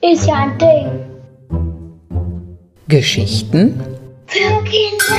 Ist 0.00 0.26
ja 0.26 0.34
ein 0.34 0.56
Ding. 0.58 1.10
Geschichten 2.86 3.80
Für 4.28 4.62
Kinder. 4.62 5.16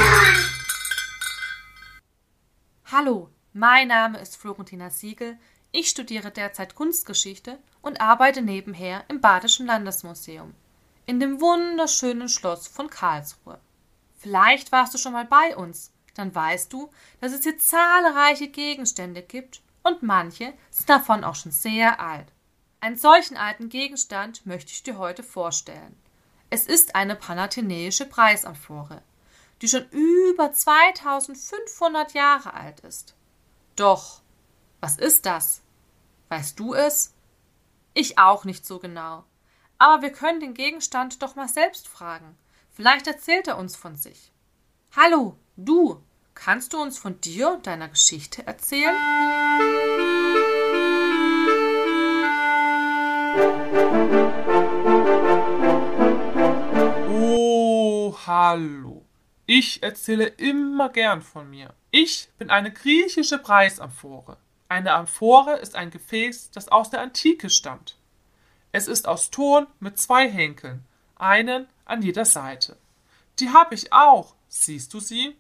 Hallo, 2.86 3.28
mein 3.52 3.90
Name 3.90 4.20
ist 4.20 4.38
Florentina 4.38 4.90
Siegel. 4.90 5.38
Ich 5.74 5.90
studiere 5.90 6.32
derzeit 6.32 6.76
Kunstgeschichte 6.76 7.60
und 7.82 8.00
arbeite 8.00 8.42
nebenher 8.42 9.04
im 9.10 9.20
Badischen 9.20 9.66
Landesmuseum, 9.66 10.54
in 11.06 11.20
dem 11.20 11.42
wunderschönen 11.42 12.30
Schloss 12.30 12.70
von 12.70 12.90
Karlsruhe. 12.90 13.60
Vielleicht 14.16 14.72
warst 14.72 14.94
du 14.94 14.98
schon 14.98 15.12
mal 15.12 15.26
bei 15.26 15.58
uns, 15.58 15.92
dann 16.20 16.36
weißt 16.36 16.72
du, 16.72 16.92
dass 17.22 17.32
es 17.32 17.44
hier 17.44 17.58
zahlreiche 17.58 18.50
Gegenstände 18.50 19.22
gibt 19.22 19.62
und 19.84 20.04
manche 20.04 20.54
sind 20.70 20.90
davon 20.90 21.24
auch 21.24 21.36
schon 21.36 21.52
sehr 21.52 22.00
alt. 22.00 22.28
Einen 22.82 22.98
solchen 22.98 23.38
alten 23.38 23.70
Gegenstand 23.70 24.46
möchte 24.46 24.72
ich 24.72 24.84
dir 24.84 24.98
heute 24.98 25.24
vorstellen. 25.24 25.98
Es 26.50 26.66
ist 26.66 26.96
eine 26.96 27.16
panathenäische 27.16 28.06
Preisamphore, 28.06 29.02
die 29.62 29.68
schon 29.68 29.88
über 29.90 30.52
2500 30.52 32.14
Jahre 32.14 32.54
alt 32.54 32.80
ist. 32.82 33.16
Doch, 33.76 34.22
was 34.80 34.98
ist 34.98 35.26
das? 35.26 35.62
Weißt 36.30 36.60
du 36.60 36.74
es? 36.74 37.14
Ich 37.94 38.18
auch 38.18 38.46
nicht 38.46 38.66
so 38.66 38.80
genau. 38.80 39.26
Aber 39.78 40.02
wir 40.02 40.12
können 40.12 40.40
den 40.40 40.54
Gegenstand 40.54 41.22
doch 41.22 41.36
mal 41.36 41.48
selbst 41.48 41.88
fragen. 41.88 42.38
Vielleicht 42.72 43.08
erzählt 43.08 43.48
er 43.48 43.58
uns 43.58 43.76
von 43.76 43.96
sich. 43.96 44.32
Hallo, 44.96 45.38
du, 45.56 46.02
kannst 46.40 46.72
du 46.72 46.82
uns 46.82 46.98
von 46.98 47.20
dir 47.20 47.52
und 47.52 47.68
deiner 47.68 47.90
Geschichte 47.90 48.48
erzählen? 48.48 48.96
Oh, 57.10 58.16
hallo. 58.26 59.06
Ich 59.46 59.84
erzähle 59.84 60.28
immer 60.28 60.90
gern 60.90 61.22
von 61.22 61.50
mir. 61.50 61.74
Ich 61.92 62.30
bin 62.38 62.50
eine 62.50 62.72
griechische 62.72 63.38
Preisamphore. 63.38 64.38
Eine 64.70 64.94
Amphore 64.94 65.58
ist 65.58 65.76
ein 65.76 65.90
Gefäß, 65.90 66.52
das 66.52 66.70
aus 66.70 66.90
der 66.90 67.02
Antike 67.02 67.50
stammt. 67.50 67.98
Es 68.72 68.88
ist 68.88 69.08
aus 69.08 69.32
Ton 69.32 69.68
mit 69.80 69.98
zwei 69.98 70.30
Henkeln, 70.30 70.86
einen 71.16 71.68
an 71.86 72.02
jeder 72.02 72.24
Seite. 72.24 72.78
Die 73.40 73.50
habe 73.50 73.76
ich 73.76 73.92
auch. 73.92 74.36
Siehst 74.48 74.94
du 74.94 75.00
sie? 75.00 75.36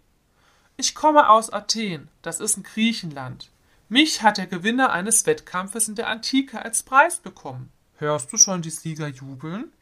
Ich 0.79 0.95
komme 0.95 1.29
aus 1.29 1.51
Athen, 1.51 2.07
das 2.21 2.39
ist 2.39 2.55
in 2.55 2.63
Griechenland. 2.63 3.49
Mich 3.89 4.21
hat 4.21 4.37
der 4.37 4.47
Gewinner 4.47 4.93
eines 4.93 5.25
Wettkampfes 5.25 5.89
in 5.89 5.95
der 5.95 6.07
Antike 6.07 6.63
als 6.63 6.83
Preis 6.83 7.17
bekommen. 7.17 7.69
Hörst 7.97 8.31
du 8.31 8.37
schon 8.37 8.61
die 8.61 8.69
Sieger 8.69 9.09
jubeln? 9.09 9.73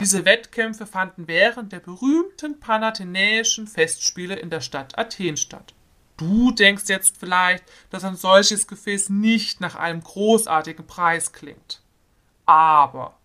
Diese 0.00 0.24
Wettkämpfe 0.24 0.86
fanden 0.86 1.28
während 1.28 1.70
der 1.70 1.78
berühmten 1.78 2.58
panathenäischen 2.58 3.68
Festspiele 3.68 4.34
in 4.34 4.50
der 4.50 4.60
Stadt 4.60 4.98
Athen 4.98 5.36
statt. 5.36 5.72
Du 6.16 6.50
denkst 6.50 6.88
jetzt 6.88 7.16
vielleicht, 7.16 7.62
dass 7.90 8.02
ein 8.02 8.16
solches 8.16 8.66
Gefäß 8.66 9.08
nicht 9.10 9.60
nach 9.60 9.76
einem 9.76 10.02
großartigen 10.02 10.84
Preis 10.84 11.32
klingt. 11.32 11.80
Aber 12.44 13.16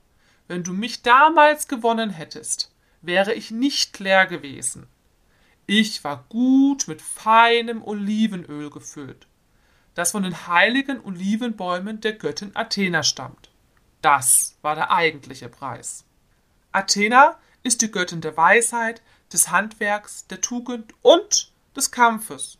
wenn 0.47 0.63
du 0.63 0.73
mich 0.73 1.01
damals 1.01 1.67
gewonnen 1.67 2.11
hättest, 2.11 2.71
wäre 3.01 3.33
ich 3.33 3.49
nicht 3.49 3.97
leer 3.97 4.27
gewesen. 4.27 4.85
Ich 5.65 6.03
war 6.03 6.25
gut 6.27 6.87
mit 6.89 7.01
feinem 7.01 7.83
Olivenöl 7.83 8.69
gefüllt, 8.69 9.27
das 9.95 10.11
von 10.11 10.23
den 10.23 10.47
heiligen 10.47 10.99
Olivenbäumen 11.03 12.01
der 12.01 12.13
Göttin 12.13 12.51
Athena 12.53 13.03
stammt. 13.03 13.49
Das 14.01 14.57
war 14.61 14.75
der 14.75 14.91
eigentliche 14.91 15.47
Preis. 15.47 16.03
Athena 16.73 17.39
ist 17.63 17.81
die 17.81 17.91
Göttin 17.91 18.19
der 18.19 18.35
Weisheit, 18.35 19.01
des 19.31 19.51
Handwerks, 19.51 20.27
der 20.27 20.41
Tugend 20.41 20.93
und 21.01 21.51
des 21.75 21.91
Kampfes. 21.91 22.57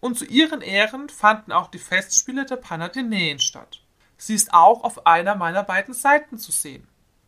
Und 0.00 0.16
zu 0.16 0.24
ihren 0.24 0.60
Ehren 0.60 1.08
fanden 1.08 1.50
auch 1.50 1.68
die 1.68 1.78
Festspiele 1.78 2.46
der 2.46 2.56
Panathenäen 2.56 3.40
statt. 3.40 3.82
Sie 4.16 4.34
ist 4.34 4.54
auch 4.54 4.84
auf 4.84 5.06
einer 5.06 5.34
meiner 5.34 5.64
beiden 5.64 5.92
Seiten 5.92 6.38
zu 6.38 6.52
sehen. 6.52 6.86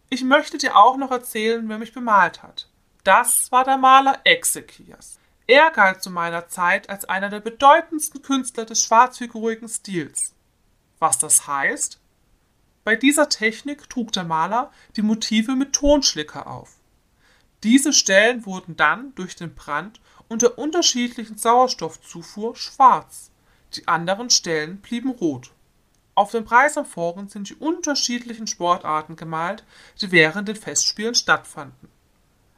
Ich 0.08 0.22
möchte 0.22 0.56
dir 0.56 0.76
auch 0.76 0.96
noch 0.96 1.10
erzählen, 1.10 1.68
wer 1.68 1.78
mich 1.78 1.92
bemalt 1.92 2.42
hat. 2.42 2.68
Das 3.06 3.52
war 3.52 3.62
der 3.62 3.78
Maler 3.78 4.18
Exekias. 4.24 5.20
Er 5.46 5.70
galt 5.70 6.02
zu 6.02 6.10
meiner 6.10 6.48
Zeit 6.48 6.90
als 6.90 7.04
einer 7.04 7.28
der 7.28 7.38
bedeutendsten 7.38 8.20
Künstler 8.20 8.64
des 8.64 8.82
schwarzfigurigen 8.82 9.68
Stils. 9.68 10.34
Was 10.98 11.16
das 11.16 11.46
heißt? 11.46 12.00
Bei 12.82 12.96
dieser 12.96 13.28
Technik 13.28 13.88
trug 13.88 14.10
der 14.10 14.24
Maler 14.24 14.72
die 14.96 15.02
Motive 15.02 15.54
mit 15.54 15.72
Tonschlicker 15.72 16.48
auf. 16.48 16.78
Diese 17.62 17.92
Stellen 17.92 18.44
wurden 18.44 18.74
dann 18.74 19.14
durch 19.14 19.36
den 19.36 19.54
Brand 19.54 20.00
und 20.26 20.42
der 20.42 20.58
unterschiedlichen 20.58 21.38
Sauerstoffzufuhr 21.38 22.56
schwarz, 22.56 23.30
die 23.74 23.86
anderen 23.86 24.30
Stellen 24.30 24.78
blieben 24.78 25.10
rot. 25.10 25.52
Auf 26.16 26.32
den 26.32 26.44
Preisamphoren 26.44 27.28
sind 27.28 27.50
die 27.50 27.54
unterschiedlichen 27.54 28.48
Sportarten 28.48 29.14
gemalt, 29.14 29.62
die 30.00 30.10
während 30.10 30.48
den 30.48 30.56
Festspielen 30.56 31.14
stattfanden. 31.14 31.88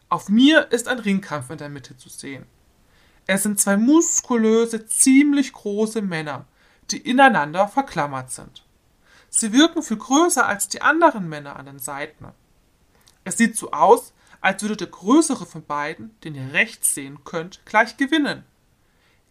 Auf 0.09 0.29
mir 0.29 0.73
ist 0.73 0.89
ein 0.89 0.99
Ringkampf 0.99 1.51
in 1.51 1.59
der 1.59 1.69
Mitte 1.69 1.97
zu 1.97 2.09
sehen. 2.09 2.47
Es 3.27 3.43
sind 3.43 3.61
zwei 3.61 3.77
muskulöse, 3.77 4.87
ziemlich 4.87 5.53
große 5.53 6.01
Männer, 6.01 6.47
die 6.91 6.99
ineinander 6.99 7.69
verklammert 7.69 8.31
sind. 8.31 8.65
Sie 9.29 9.53
wirken 9.53 9.83
viel 9.83 9.99
größer 9.99 10.47
als 10.47 10.69
die 10.69 10.81
anderen 10.81 11.29
Männer 11.29 11.57
an 11.57 11.67
den 11.67 11.79
Seiten. 11.79 12.29
Es 13.25 13.37
sieht 13.37 13.57
so 13.59 13.73
aus, 13.73 14.15
als 14.41 14.63
würde 14.63 14.79
der 14.79 14.87
größere 14.87 15.45
von 15.45 15.65
beiden, 15.65 16.19
den 16.23 16.35
ihr 16.35 16.55
rechts 16.55 16.95
sehen 16.95 17.25
könnt, 17.25 17.67
gleich 17.67 17.99
gewinnen. 17.99 18.45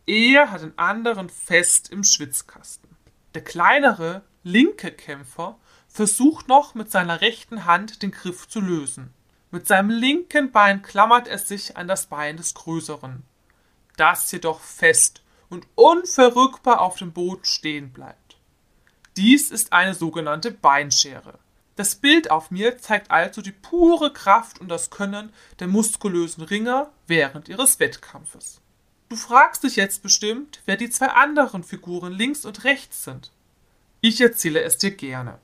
Er 0.06 0.52
hat 0.52 0.62
den 0.62 0.78
anderen 0.78 1.30
fest 1.30 1.92
im 1.92 2.04
Schwitzkasten. 2.04 2.90
Der 3.34 3.44
kleinere, 3.44 4.22
linke 4.44 4.92
Kämpfer 4.92 5.58
versucht 5.88 6.48
noch 6.48 6.76
mit 6.76 6.92
seiner 6.92 7.22
rechten 7.22 7.66
Hand 7.66 8.04
den 8.04 8.12
Griff 8.12 8.48
zu 8.48 8.62
lösen. 8.62 9.14
Mit 9.57 9.66
seinem 9.66 9.90
linken 9.90 10.51
Bein 10.51 10.84
klammert 10.84 11.28
er 11.28 11.40
sich 11.40 11.78
an 11.78 11.88
das 11.88 12.06
Bein 12.06 12.38
des 12.38 12.53
größeren, 12.53 13.23
das 13.95 14.31
jedoch 14.31 14.59
fest 14.59 15.23
und 15.50 15.66
unverrückbar 15.73 16.79
auf 16.79 16.97
dem 16.97 17.12
Boden 17.12 17.44
stehen 17.44 17.91
bleibt. 17.91 18.38
Dies 19.16 19.50
ist 19.50 19.73
eine 19.73 19.95
sogenannte 19.95 20.51
Beinschere. 20.51 21.40
Das 21.75 21.95
Bild 21.95 22.29
auf 22.29 22.51
mir 22.51 22.78
zeigt 22.78 23.09
also 23.09 23.41
die 23.41 23.51
pure 23.51 24.13
Kraft 24.13 24.62
und 24.62 24.68
das 24.68 24.91
Können 24.91 25.34
der 25.59 25.66
muskulösen 25.66 26.44
Ringer 26.44 26.91
während 27.07 27.50
ihres 27.50 27.79
Wettkampfes. 27.79 28.62
Du 29.09 29.16
fragst 29.16 29.63
dich 29.63 29.75
jetzt 29.75 30.03
bestimmt, 30.03 30.62
wer 30.68 30.78
die 30.78 30.91
zwei 30.91 31.07
anderen 31.07 31.63
Figuren 31.63 32.13
links 32.13 32.45
und 32.45 32.63
rechts 32.63 33.06
sind. 33.06 33.31
Ich 34.01 34.22
erzähle 34.22 34.62
es 34.62 34.78
dir 34.78 34.91
gerne. 34.91 35.39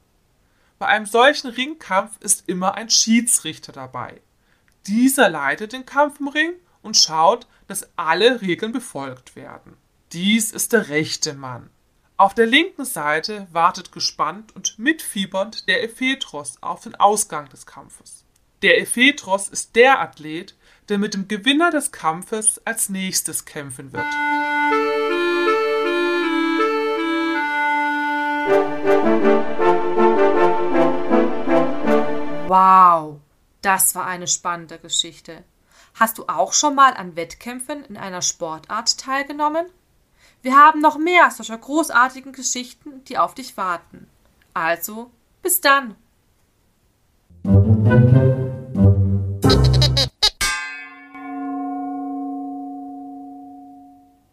Bei 0.83 0.89
einem 0.89 1.05
solchen 1.05 1.47
Ringkampf 1.47 2.17
ist 2.19 2.43
immer 2.49 2.75
ein 2.75 2.89
Schiedsrichter 2.89 3.71
dabei. 3.71 4.19
Dieser 4.85 5.29
leitet 5.29 5.71
den 5.71 5.85
Kampf 5.85 6.19
im 6.19 6.27
Ring 6.27 6.51
und 6.81 6.97
schaut, 6.97 7.47
dass 7.67 7.87
alle 7.95 8.41
Regeln 8.41 8.73
befolgt 8.73 9.37
werden. 9.37 9.77
Dies 10.11 10.51
ist 10.51 10.73
der 10.73 10.89
rechte 10.89 11.35
Mann. 11.35 11.69
Auf 12.17 12.33
der 12.33 12.47
linken 12.47 12.83
Seite 12.83 13.47
wartet 13.53 13.93
gespannt 13.93 14.53
und 14.57 14.77
mitfiebernd 14.77 15.69
der 15.69 15.85
Ephetros 15.85 16.57
auf 16.59 16.83
den 16.83 16.95
Ausgang 16.95 17.47
des 17.47 17.65
Kampfes. 17.65 18.25
Der 18.61 18.81
Ephetros 18.81 19.47
ist 19.47 19.77
der 19.77 20.01
Athlet, 20.01 20.53
der 20.89 20.97
mit 20.97 21.13
dem 21.13 21.29
Gewinner 21.29 21.71
des 21.71 21.93
Kampfes 21.93 22.59
als 22.65 22.89
nächstes 22.89 23.45
kämpfen 23.45 23.93
wird. 23.93 24.03
Wow, 32.53 33.19
das 33.63 33.95
war 33.95 34.05
eine 34.05 34.27
spannende 34.27 34.77
Geschichte. 34.77 35.43
Hast 35.95 36.19
du 36.19 36.25
auch 36.27 36.53
schon 36.53 36.75
mal 36.75 36.93
an 36.93 37.15
Wettkämpfen 37.15 37.83
in 37.85 37.97
einer 37.97 38.21
Sportart 38.21 38.95
teilgenommen? 38.99 39.65
Wir 40.43 40.55
haben 40.55 40.79
noch 40.79 40.99
mehr 40.99 41.31
solcher 41.31 41.57
großartigen 41.57 42.31
Geschichten, 42.31 43.03
die 43.05 43.17
auf 43.17 43.33
dich 43.33 43.57
warten. 43.57 44.07
Also, 44.53 45.09
bis 45.41 45.61
dann. 45.61 45.95